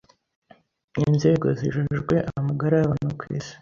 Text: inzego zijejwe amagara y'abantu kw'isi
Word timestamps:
inzego 1.07 1.45
zijejwe 1.59 2.15
amagara 2.39 2.75
y'abantu 2.77 3.11
kw'isi 3.19 3.55